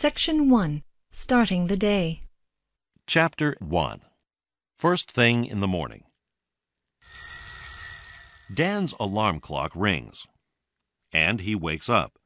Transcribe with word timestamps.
Section 0.00 0.48
1 0.48 0.82
Starting 1.12 1.66
the 1.66 1.76
Day. 1.76 2.22
Chapter 3.06 3.54
1 3.60 4.00
First 4.74 5.12
Thing 5.12 5.44
in 5.44 5.60
the 5.60 5.68
Morning 5.68 6.04
Dan's 8.56 8.94
alarm 8.98 9.40
clock 9.40 9.72
rings, 9.74 10.24
and 11.12 11.42
he 11.42 11.54
wakes 11.54 11.90
up. 11.90 12.18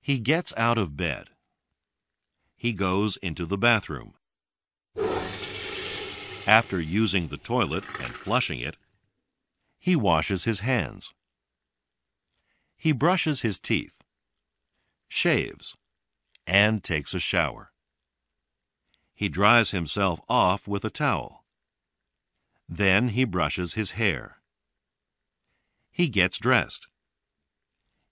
He 0.00 0.20
gets 0.20 0.52
out 0.56 0.78
of 0.78 0.96
bed. 0.96 1.30
He 2.54 2.72
goes 2.72 3.16
into 3.16 3.44
the 3.44 3.58
bathroom. 3.58 4.14
After 6.46 6.80
using 6.80 7.26
the 7.26 7.38
toilet 7.38 7.82
and 8.00 8.14
flushing 8.14 8.60
it, 8.60 8.76
he 9.80 9.96
washes 9.96 10.44
his 10.44 10.60
hands. 10.60 11.12
He 12.76 12.92
brushes 12.92 13.40
his 13.40 13.58
teeth, 13.58 14.04
shaves, 15.08 15.74
and 16.46 16.82
takes 16.82 17.14
a 17.14 17.20
shower. 17.20 17.72
He 19.14 19.28
dries 19.28 19.70
himself 19.70 20.20
off 20.28 20.66
with 20.66 20.84
a 20.84 20.90
towel. 20.90 21.44
Then 22.68 23.10
he 23.10 23.24
brushes 23.24 23.74
his 23.74 23.92
hair. 23.92 24.38
He 25.90 26.08
gets 26.08 26.38
dressed. 26.38 26.88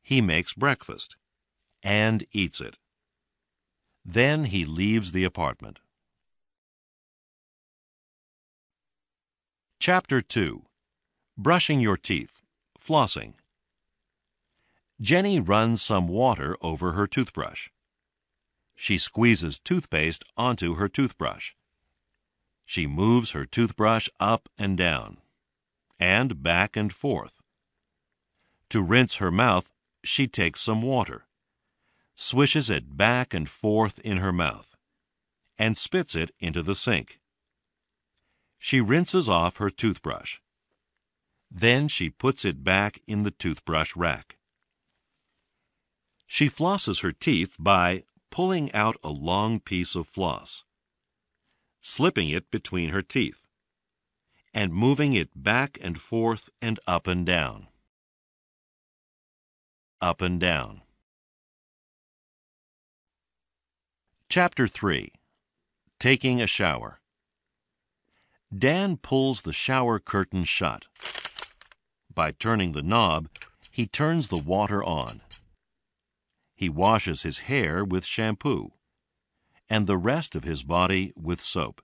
He 0.02 0.20
makes 0.20 0.52
breakfast 0.52 1.16
and 1.82 2.26
eats 2.32 2.60
it. 2.60 2.76
Then 4.04 4.46
he 4.46 4.64
leaves 4.64 5.12
the 5.12 5.24
apartment. 5.24 5.80
Chapter 9.78 10.20
2 10.20 10.62
Brushing 11.38 11.80
Your 11.80 11.96
Teeth, 11.96 12.42
Flossing. 12.78 13.34
Jenny 15.00 15.40
runs 15.40 15.80
some 15.80 16.06
water 16.06 16.56
over 16.60 16.92
her 16.92 17.06
toothbrush. 17.06 17.70
She 18.82 18.96
squeezes 18.96 19.58
toothpaste 19.58 20.24
onto 20.38 20.76
her 20.76 20.88
toothbrush. 20.88 21.52
She 22.64 22.86
moves 22.86 23.32
her 23.32 23.44
toothbrush 23.44 24.08
up 24.18 24.48
and 24.56 24.74
down, 24.74 25.18
and 25.98 26.42
back 26.42 26.78
and 26.78 26.90
forth. 26.90 27.42
To 28.70 28.80
rinse 28.80 29.16
her 29.16 29.30
mouth, 29.30 29.70
she 30.02 30.26
takes 30.26 30.62
some 30.62 30.80
water, 30.80 31.26
swishes 32.16 32.70
it 32.70 32.96
back 32.96 33.34
and 33.34 33.50
forth 33.50 33.98
in 33.98 34.16
her 34.16 34.32
mouth, 34.32 34.74
and 35.58 35.76
spits 35.76 36.14
it 36.14 36.34
into 36.40 36.62
the 36.62 36.74
sink. 36.74 37.20
She 38.58 38.80
rinses 38.80 39.28
off 39.28 39.58
her 39.58 39.68
toothbrush. 39.68 40.38
Then 41.50 41.86
she 41.86 42.08
puts 42.08 42.46
it 42.46 42.64
back 42.64 43.02
in 43.06 43.24
the 43.24 43.30
toothbrush 43.30 43.94
rack. 43.94 44.38
She 46.26 46.48
flosses 46.48 47.00
her 47.00 47.12
teeth 47.12 47.56
by 47.58 48.04
pulling 48.30 48.72
out 48.72 48.96
a 49.02 49.10
long 49.10 49.60
piece 49.60 49.94
of 49.94 50.06
floss, 50.06 50.64
slipping 51.80 52.28
it 52.28 52.50
between 52.50 52.90
her 52.90 53.02
teeth, 53.02 53.46
and 54.54 54.72
moving 54.72 55.12
it 55.12 55.30
back 55.34 55.78
and 55.80 56.00
forth 56.00 56.48
and 56.60 56.80
up 56.86 57.06
and 57.06 57.26
down. 57.26 57.68
Up 60.00 60.22
and 60.22 60.40
down. 60.40 60.82
Chapter 64.28 64.66
3 64.68 65.12
Taking 65.98 66.40
a 66.40 66.46
Shower 66.46 67.00
Dan 68.56 68.96
pulls 68.96 69.42
the 69.42 69.52
shower 69.52 69.98
curtain 70.00 70.44
shut. 70.44 70.86
By 72.12 72.32
turning 72.32 72.72
the 72.72 72.82
knob, 72.82 73.28
he 73.70 73.86
turns 73.86 74.28
the 74.28 74.42
water 74.42 74.82
on. 74.82 75.20
He 76.60 76.68
washes 76.68 77.22
his 77.22 77.38
hair 77.48 77.82
with 77.82 78.04
shampoo 78.04 78.72
and 79.70 79.86
the 79.86 79.96
rest 79.96 80.36
of 80.36 80.44
his 80.44 80.62
body 80.62 81.10
with 81.16 81.40
soap. 81.40 81.80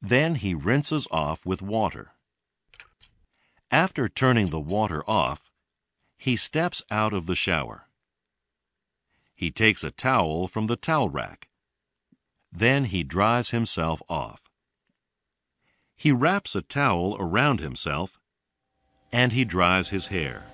Then 0.00 0.36
he 0.36 0.54
rinses 0.54 1.06
off 1.10 1.44
with 1.44 1.60
water. 1.60 2.12
After 3.70 4.08
turning 4.08 4.46
the 4.46 4.58
water 4.58 5.04
off, 5.06 5.50
he 6.16 6.34
steps 6.34 6.82
out 6.90 7.12
of 7.12 7.26
the 7.26 7.34
shower. 7.34 7.88
He 9.34 9.50
takes 9.50 9.84
a 9.84 9.90
towel 9.90 10.48
from 10.48 10.64
the 10.64 10.76
towel 10.76 11.10
rack. 11.10 11.50
Then 12.50 12.86
he 12.86 13.02
dries 13.02 13.50
himself 13.50 14.00
off. 14.08 14.40
He 15.94 16.10
wraps 16.10 16.54
a 16.54 16.62
towel 16.62 17.18
around 17.20 17.60
himself 17.60 18.18
and 19.12 19.30
he 19.32 19.44
dries 19.44 19.90
his 19.90 20.06
hair. 20.06 20.51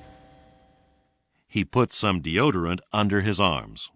He 1.49 1.65
puts 1.65 1.97
some 1.97 2.21
deodorant 2.21 2.81
under 2.93 3.23
his 3.23 3.41
arms. 3.41 3.91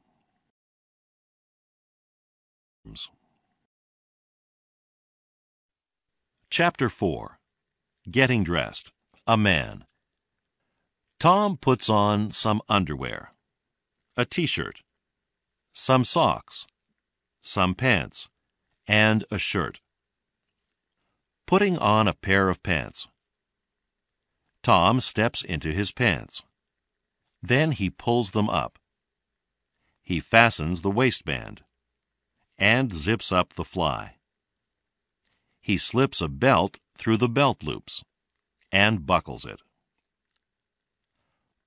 Chapter 6.50 6.88
4 6.88 7.38
Getting 8.10 8.42
Dressed 8.42 8.90
A 9.26 9.36
Man 9.36 9.84
Tom 11.20 11.56
puts 11.56 11.88
on 11.88 12.32
some 12.32 12.60
underwear, 12.68 13.32
a 14.16 14.24
t-shirt, 14.24 14.82
some 15.72 16.02
socks, 16.02 16.66
some 17.42 17.74
pants, 17.74 18.28
and 18.88 19.24
a 19.30 19.38
shirt. 19.38 19.80
Putting 21.46 21.78
on 21.78 22.08
a 22.08 22.14
pair 22.14 22.48
of 22.48 22.62
pants. 22.62 23.06
Tom 24.62 24.98
steps 25.00 25.44
into 25.44 25.72
his 25.72 25.92
pants. 25.92 26.42
Then 27.42 27.72
he 27.72 27.90
pulls 27.90 28.30
them 28.30 28.48
up. 28.48 28.78
He 30.02 30.20
fastens 30.20 30.80
the 30.80 30.90
waistband 30.90 31.64
and 32.56 32.94
zips 32.94 33.32
up 33.32 33.54
the 33.54 33.64
fly. 33.64 34.16
He 35.60 35.76
slips 35.76 36.20
a 36.20 36.28
belt 36.28 36.78
through 36.96 37.16
the 37.16 37.28
belt 37.28 37.64
loops 37.64 38.04
and 38.70 39.06
buckles 39.06 39.44
it. 39.44 39.60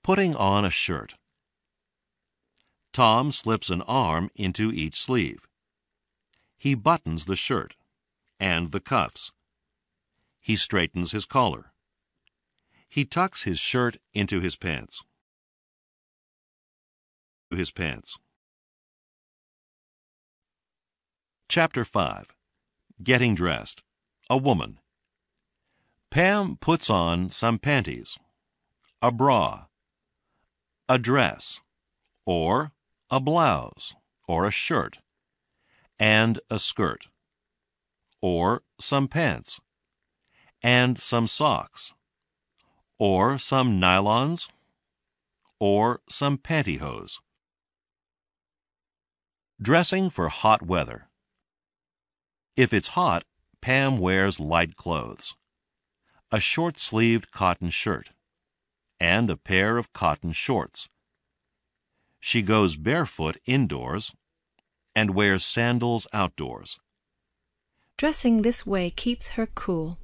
Putting 0.01 0.35
on 0.35 0.63
a 0.63 0.71
shirt. 0.71 1.15
Tom 2.93 3.31
slips 3.31 3.69
an 3.69 3.81
arm 3.81 4.29
into 4.35 4.71
each 4.71 5.01
sleeve. 5.01 5.47
He 6.57 6.75
buttons 6.75 7.25
the 7.25 7.35
shirt 7.35 7.75
and 8.39 8.71
the 8.71 8.79
cuffs. 8.79 9.33
He 10.39 10.55
straightens 10.55 11.11
his 11.11 11.25
collar. 11.25 11.73
He 12.87 13.03
tucks 13.03 13.43
his 13.43 13.59
shirt 13.59 13.97
into 14.13 14.39
his 14.39 14.55
pants 14.55 15.03
his 17.51 17.71
pants. 17.71 18.17
Chapter 21.47 21.85
5 21.85 22.35
Getting 23.03 23.35
Dressed 23.35 23.83
A 24.29 24.37
Woman 24.37 24.79
Pam 26.09 26.57
puts 26.57 26.89
on 26.89 27.29
some 27.29 27.59
panties, 27.59 28.17
a 29.01 29.11
bra, 29.11 29.65
a 30.87 30.97
dress, 30.97 31.59
or 32.25 32.71
a 33.09 33.19
blouse, 33.19 33.93
or 34.27 34.45
a 34.45 34.51
shirt, 34.51 34.99
and 35.99 36.39
a 36.49 36.57
skirt, 36.57 37.07
or 38.21 38.63
some 38.79 39.07
pants, 39.07 39.59
and 40.63 40.97
some 40.97 41.27
socks, 41.27 41.93
or 42.97 43.37
some 43.37 43.79
nylons, 43.79 44.47
or 45.59 46.01
some 46.09 46.37
pantyhose. 46.37 47.19
Dressing 49.61 50.09
for 50.09 50.27
hot 50.27 50.63
weather. 50.63 51.07
If 52.57 52.73
it's 52.73 52.89
hot, 52.89 53.23
Pam 53.61 53.97
wears 53.97 54.37
light 54.37 54.75
clothes. 54.75 55.33
A 56.29 56.41
short-sleeved 56.41 57.31
cotton 57.31 57.69
shirt 57.69 58.09
and 58.99 59.29
a 59.29 59.37
pair 59.37 59.77
of 59.77 59.93
cotton 59.93 60.33
shorts. 60.33 60.89
She 62.19 62.41
goes 62.41 62.75
barefoot 62.75 63.37
indoors 63.45 64.13
and 64.93 65.15
wears 65.15 65.45
sandals 65.45 66.05
outdoors. 66.11 66.77
Dressing 67.95 68.41
this 68.41 68.65
way 68.65 68.89
keeps 68.89 69.29
her 69.29 69.45
cool. 69.45 69.97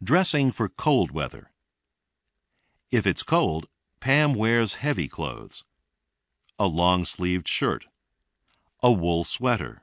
Dressing 0.00 0.52
for 0.52 0.68
cold 0.68 1.10
weather. 1.10 1.50
If 2.92 3.08
it's 3.08 3.24
cold, 3.24 3.66
Pam 3.98 4.34
wears 4.34 4.74
heavy 4.74 5.08
clothes 5.08 5.64
a 6.58 6.66
long 6.66 7.04
sleeved 7.04 7.46
shirt, 7.48 7.86
a 8.82 8.90
wool 8.90 9.24
sweater, 9.24 9.82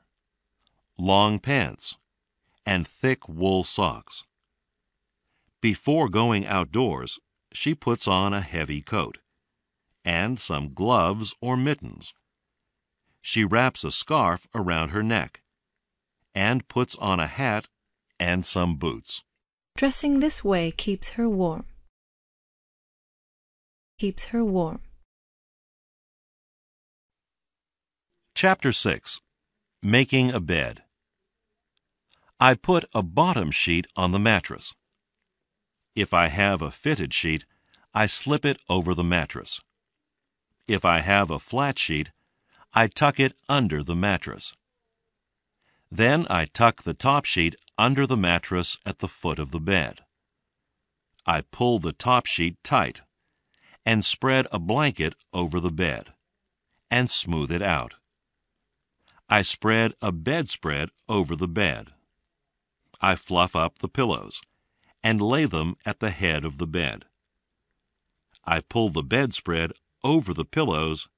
long 0.98 1.38
pants, 1.38 1.96
and 2.64 2.86
thick 2.86 3.28
wool 3.28 3.64
socks. 3.64 4.24
Before 5.60 6.08
going 6.08 6.46
outdoors, 6.46 7.18
she 7.52 7.74
puts 7.74 8.06
on 8.06 8.32
a 8.32 8.40
heavy 8.40 8.82
coat 8.82 9.18
and 10.04 10.38
some 10.38 10.72
gloves 10.72 11.34
or 11.40 11.56
mittens. 11.56 12.14
She 13.20 13.44
wraps 13.44 13.82
a 13.82 13.90
scarf 13.90 14.46
around 14.54 14.90
her 14.90 15.02
neck 15.02 15.42
and 16.34 16.68
puts 16.68 16.94
on 16.96 17.18
a 17.18 17.26
hat 17.26 17.68
and 18.20 18.46
some 18.46 18.76
boots. 18.76 19.22
Dressing 19.76 20.20
this 20.20 20.44
way 20.44 20.70
keeps 20.70 21.10
her 21.10 21.28
warm. 21.28 21.64
Keeps 23.98 24.26
her 24.26 24.44
warm. 24.44 24.80
Chapter 28.36 28.70
6 28.70 29.18
Making 29.82 30.30
a 30.30 30.40
Bed 30.40 30.82
I 32.38 32.52
put 32.52 32.84
a 32.92 33.02
bottom 33.02 33.50
sheet 33.50 33.86
on 33.96 34.10
the 34.10 34.18
mattress. 34.18 34.74
If 35.94 36.12
I 36.12 36.26
have 36.28 36.60
a 36.60 36.70
fitted 36.70 37.14
sheet, 37.14 37.46
I 37.94 38.04
slip 38.04 38.44
it 38.44 38.60
over 38.68 38.94
the 38.94 39.02
mattress. 39.02 39.62
If 40.68 40.84
I 40.84 40.98
have 40.98 41.30
a 41.30 41.38
flat 41.38 41.78
sheet, 41.78 42.10
I 42.74 42.88
tuck 42.88 43.18
it 43.18 43.32
under 43.48 43.82
the 43.82 43.96
mattress. 43.96 44.52
Then 45.90 46.26
I 46.28 46.44
tuck 46.44 46.82
the 46.82 46.92
top 46.92 47.24
sheet 47.24 47.56
under 47.78 48.06
the 48.06 48.18
mattress 48.18 48.76
at 48.84 48.98
the 48.98 49.08
foot 49.08 49.38
of 49.38 49.50
the 49.50 49.60
bed. 49.60 50.00
I 51.24 51.40
pull 51.40 51.78
the 51.78 51.94
top 51.94 52.26
sheet 52.26 52.62
tight 52.62 53.00
and 53.86 54.04
spread 54.04 54.46
a 54.52 54.58
blanket 54.58 55.14
over 55.32 55.58
the 55.58 55.72
bed 55.72 56.12
and 56.90 57.08
smooth 57.08 57.50
it 57.50 57.62
out. 57.62 57.94
I 59.28 59.42
spread 59.42 59.94
a 60.00 60.12
bedspread 60.12 60.90
over 61.08 61.34
the 61.34 61.48
bed. 61.48 61.92
I 63.00 63.16
fluff 63.16 63.56
up 63.56 63.78
the 63.78 63.88
pillows 63.88 64.40
and 65.02 65.20
lay 65.20 65.46
them 65.46 65.76
at 65.84 65.98
the 65.98 66.10
head 66.10 66.44
of 66.44 66.58
the 66.58 66.66
bed. 66.66 67.06
I 68.44 68.60
pull 68.60 68.90
the 68.90 69.02
bedspread 69.02 69.72
over 70.04 70.32
the 70.32 70.44
pillows 70.44 71.08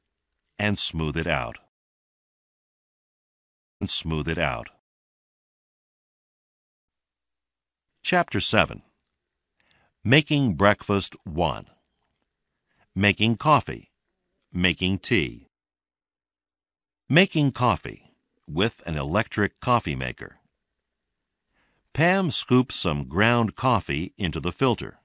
and 0.59 0.79
smooth 0.79 1.17
it 1.17 1.27
out. 1.27 1.59
And 3.81 3.91
smooth 3.91 4.27
it 4.27 4.39
out. 4.39 4.71
Chapter 8.03 8.41
7 8.41 8.83
Making 10.03 10.55
Breakfast 10.55 11.15
1 11.25 11.67
Making 12.95 13.37
Coffee 13.37 13.91
Making 14.51 14.99
Tea 14.99 15.48
Making 17.11 17.53
coffee 17.53 18.13
with 18.47 18.83
an 18.85 18.99
electric 18.99 19.61
coffee 19.61 19.97
maker. 19.97 20.41
Pam 21.95 22.31
scoops 22.31 22.77
some 22.77 23.09
ground 23.09 23.57
coffee 23.57 24.13
into 24.19 24.41
the 24.41 24.53
filter. 24.53 24.99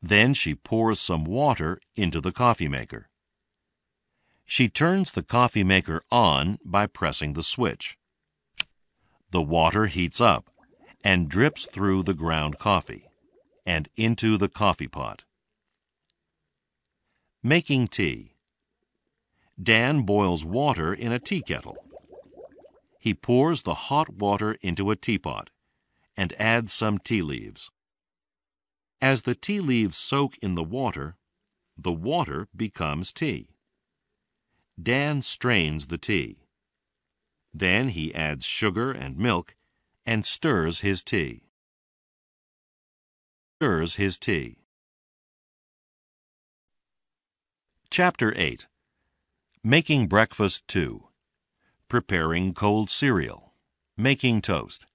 Then 0.00 0.32
she 0.32 0.54
pours 0.54 0.98
some 0.98 1.26
water 1.26 1.78
into 1.94 2.22
the 2.22 2.32
coffee 2.32 2.68
maker. 2.68 3.10
She 4.46 4.70
turns 4.70 5.10
the 5.10 5.22
coffee 5.22 5.62
maker 5.62 6.00
on 6.10 6.58
by 6.64 6.86
pressing 6.86 7.34
the 7.34 7.42
switch. 7.42 7.98
The 9.30 9.42
water 9.42 9.88
heats 9.88 10.22
up 10.22 10.48
and 11.04 11.28
drips 11.28 11.66
through 11.66 12.04
the 12.04 12.14
ground 12.14 12.58
coffee 12.58 13.04
and 13.66 13.90
into 13.94 14.38
the 14.38 14.48
coffee 14.48 14.88
pot. 14.88 15.24
Making 17.42 17.88
tea. 17.88 18.37
Dan 19.60 20.02
boils 20.02 20.44
water 20.44 20.94
in 20.94 21.10
a 21.10 21.18
tea 21.18 21.42
kettle. 21.42 21.76
He 22.98 23.14
pours 23.14 23.62
the 23.62 23.74
hot 23.74 24.08
water 24.10 24.52
into 24.60 24.90
a 24.90 24.96
teapot 24.96 25.50
and 26.16 26.32
adds 26.40 26.72
some 26.72 26.98
tea 26.98 27.22
leaves. 27.22 27.70
As 29.00 29.22
the 29.22 29.34
tea 29.34 29.60
leaves 29.60 29.96
soak 29.96 30.36
in 30.38 30.54
the 30.54 30.64
water, 30.64 31.16
the 31.76 31.92
water 31.92 32.48
becomes 32.56 33.12
tea. 33.12 33.50
Dan 34.80 35.22
strains 35.22 35.86
the 35.86 35.98
tea. 35.98 36.38
Then 37.52 37.88
he 37.88 38.14
adds 38.14 38.44
sugar 38.44 38.92
and 38.92 39.16
milk 39.16 39.54
and 40.06 40.24
stirs 40.24 40.80
his 40.80 41.02
tea. 41.02 41.42
Stirs 43.56 43.96
his 43.96 44.18
tea. 44.18 44.58
Chapter 47.90 48.32
8 48.36 48.66
Making 49.64 50.06
Breakfast 50.06 50.68
2 50.68 51.08
Preparing 51.88 52.54
cold 52.54 52.88
cereal 52.88 53.54
Making 53.96 54.40
toast 54.40 54.86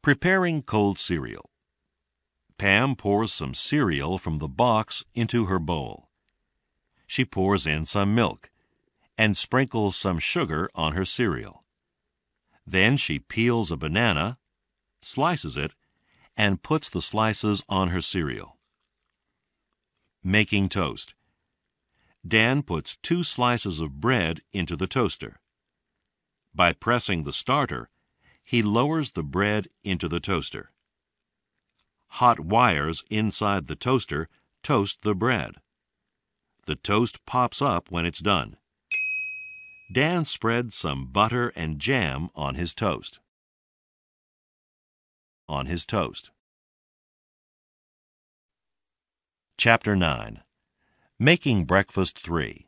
Preparing 0.00 0.62
cold 0.62 0.98
cereal 0.98 1.50
Pam 2.56 2.96
pours 2.96 3.30
some 3.30 3.52
cereal 3.52 4.16
from 4.16 4.36
the 4.36 4.48
box 4.48 5.04
into 5.14 5.44
her 5.44 5.58
bowl. 5.58 6.08
She 7.06 7.26
pours 7.26 7.66
in 7.66 7.84
some 7.84 8.14
milk 8.14 8.50
and 9.18 9.36
sprinkles 9.36 9.94
some 9.94 10.18
sugar 10.18 10.70
on 10.74 10.94
her 10.94 11.04
cereal. 11.04 11.62
Then 12.66 12.96
she 12.96 13.18
peels 13.18 13.70
a 13.70 13.76
banana, 13.76 14.38
slices 15.02 15.58
it, 15.58 15.74
and 16.34 16.62
puts 16.62 16.88
the 16.88 17.02
slices 17.02 17.62
on 17.68 17.88
her 17.88 18.00
cereal. 18.00 18.56
Making 20.24 20.70
toast 20.70 21.14
Dan 22.26 22.62
puts 22.62 22.96
two 22.96 23.24
slices 23.24 23.80
of 23.80 24.00
bread 24.00 24.40
into 24.52 24.76
the 24.76 24.86
toaster. 24.86 25.40
By 26.54 26.72
pressing 26.72 27.24
the 27.24 27.32
starter, 27.32 27.90
he 28.44 28.62
lowers 28.62 29.10
the 29.10 29.22
bread 29.22 29.66
into 29.82 30.08
the 30.08 30.20
toaster. 30.20 30.72
Hot 32.08 32.38
wires 32.38 33.02
inside 33.10 33.66
the 33.66 33.76
toaster 33.76 34.28
toast 34.62 35.02
the 35.02 35.14
bread. 35.14 35.56
The 36.66 36.76
toast 36.76 37.24
pops 37.26 37.60
up 37.60 37.90
when 37.90 38.06
it's 38.06 38.20
done. 38.20 38.56
Dan 39.92 40.24
spreads 40.24 40.76
some 40.76 41.06
butter 41.06 41.52
and 41.56 41.80
jam 41.80 42.30
on 42.34 42.54
his 42.54 42.72
toast. 42.72 43.18
On 45.48 45.66
his 45.66 45.84
toast. 45.84 46.30
Chapter 49.58 49.96
9 49.96 50.42
Making 51.24 51.66
Breakfast 51.66 52.18
3 52.18 52.66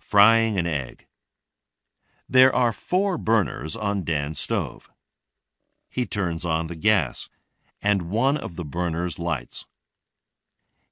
Frying 0.00 0.58
an 0.58 0.66
Egg 0.66 1.06
There 2.28 2.52
are 2.52 2.72
four 2.72 3.16
burners 3.16 3.76
on 3.76 4.02
Dan's 4.02 4.40
stove. 4.40 4.90
He 5.88 6.04
turns 6.04 6.44
on 6.44 6.66
the 6.66 6.74
gas, 6.74 7.28
and 7.80 8.10
one 8.10 8.36
of 8.36 8.56
the 8.56 8.64
burners 8.64 9.20
lights. 9.20 9.64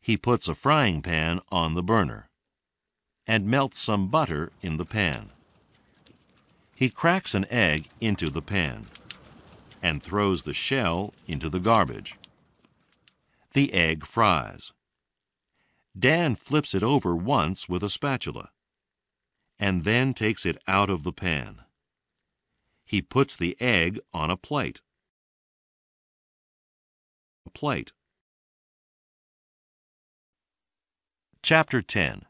He 0.00 0.16
puts 0.16 0.46
a 0.46 0.54
frying 0.54 1.02
pan 1.02 1.40
on 1.50 1.74
the 1.74 1.82
burner 1.82 2.30
and 3.26 3.48
melts 3.48 3.80
some 3.80 4.06
butter 4.06 4.52
in 4.62 4.76
the 4.76 4.86
pan. 4.86 5.32
He 6.76 6.88
cracks 6.88 7.34
an 7.34 7.46
egg 7.50 7.88
into 8.00 8.30
the 8.30 8.42
pan 8.42 8.86
and 9.82 10.00
throws 10.00 10.44
the 10.44 10.54
shell 10.54 11.14
into 11.26 11.48
the 11.48 11.58
garbage. 11.58 12.14
The 13.54 13.74
egg 13.74 14.06
fries. 14.06 14.72
Dan 15.98 16.36
flips 16.36 16.74
it 16.74 16.82
over 16.82 17.16
once 17.16 17.68
with 17.68 17.82
a 17.82 17.88
spatula 17.88 18.50
and 19.58 19.84
then 19.84 20.12
takes 20.12 20.44
it 20.44 20.58
out 20.66 20.90
of 20.90 21.02
the 21.02 21.12
pan. 21.12 21.60
He 22.84 23.00
puts 23.00 23.36
the 23.36 23.56
egg 23.60 23.98
on 24.12 24.30
a 24.30 24.36
plate. 24.36 24.80
A 27.46 27.50
plate. 27.50 27.92
Chapter 31.42 31.80
10 31.80 32.26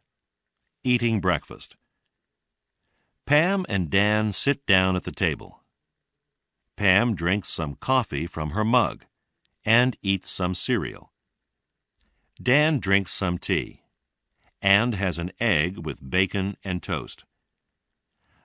Eating 0.85 1.21
Breakfast 1.21 1.77
Pam 3.25 3.67
and 3.69 3.91
Dan 3.91 4.31
sit 4.31 4.65
down 4.67 4.95
at 4.95 5.03
the 5.03 5.11
table. 5.11 5.65
Pam 6.77 7.17
drinks 7.17 7.49
some 7.49 7.75
coffee 7.75 8.27
from 8.27 8.51
her 8.51 8.65
mug 8.65 9.07
and 9.65 9.97
eats 10.03 10.31
some 10.31 10.55
cereal. 10.55 11.11
Dan 12.43 12.81
drinks 12.81 13.13
some 13.13 13.39
tea 13.39 13.83
and 14.61 14.95
has 14.95 15.19
an 15.19 15.33
egg 15.41 15.79
with 15.79 16.11
bacon 16.11 16.57
and 16.65 16.83
toast. 16.83 17.25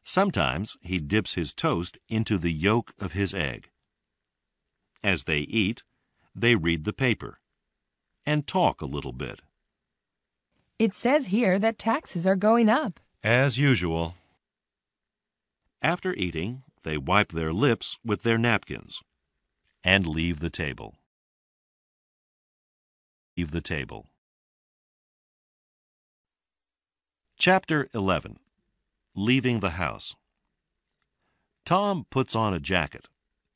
Sometimes 0.04 0.78
he 0.82 1.00
dips 1.00 1.34
his 1.34 1.54
toast 1.54 2.00
into 2.08 2.38
the 2.38 2.52
yolk 2.52 2.94
of 3.00 3.14
his 3.14 3.34
egg. 3.34 3.70
As 5.04 5.24
they 5.24 5.40
eat, 5.40 5.84
they 6.36 6.56
read 6.56 6.84
the 6.84 6.94
paper 6.94 7.40
and 8.26 8.48
talk 8.48 8.82
a 8.82 8.86
little 8.86 9.14
bit. 9.14 9.42
It 10.80 10.94
says 10.94 11.28
here 11.28 11.60
that 11.60 11.78
taxes 11.78 12.26
are 12.26 12.36
going 12.36 12.70
up. 12.70 13.00
As 13.24 13.58
usual. 13.58 14.16
After 15.82 16.14
eating, 16.14 16.64
they 16.84 16.98
wipe 16.98 17.32
their 17.32 17.54
lips 17.54 17.98
with 18.04 18.24
their 18.24 18.38
napkins 18.38 19.02
and 19.84 20.08
leave 20.08 20.40
the 20.40 20.50
table 20.50 20.96
leave 23.38 23.52
the 23.52 23.62
table. 23.62 24.08
Chapter 27.38 27.88
11 27.94 28.38
Leaving 29.16 29.60
the 29.60 29.72
House 29.72 30.16
Tom 31.66 32.06
puts 32.10 32.36
on 32.36 32.54
a 32.54 32.60
jacket 32.60 33.08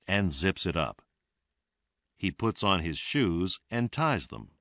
and 0.08 0.32
zips 0.32 0.66
it 0.66 0.76
up. 0.76 1.02
He 2.16 2.32
puts 2.32 2.64
on 2.64 2.80
his 2.80 2.98
shoes 2.98 3.60
and 3.70 3.92
ties 3.92 4.28
them. 4.28 4.52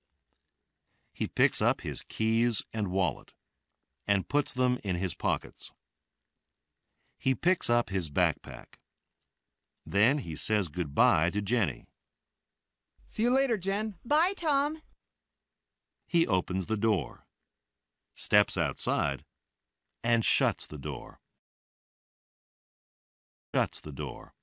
He 1.13 1.27
picks 1.27 1.63
up 1.63 1.83
his 1.83 2.03
keys 2.03 2.63
and 2.73 2.89
wallet 2.89 3.33
and 4.07 4.29
puts 4.29 4.53
them 4.53 4.79
in 4.83 4.97
his 4.97 5.15
pockets. 5.15 5.73
He 7.17 7.35
picks 7.35 7.71
up 7.71 7.89
his 7.89 8.11
backpack. 8.11 8.79
Then 9.87 10.19
he 10.19 10.37
says 10.37 10.69
goodbye 10.69 11.31
to 11.31 11.41
Jenny. 11.41 11.87
See 13.07 13.23
you 13.23 13.31
later, 13.31 13.57
Jen. 13.57 13.95
Bye, 14.05 14.35
Tom. 14.37 14.79
He 16.07 16.27
opens 16.27 16.67
the 16.67 16.77
door, 16.77 17.27
steps 18.15 18.57
outside, 18.57 19.25
and 20.03 20.25
shuts 20.25 20.67
the 20.67 20.79
door. 20.79 21.21
Shuts 23.55 23.81
the 23.81 23.93
door. 23.93 24.35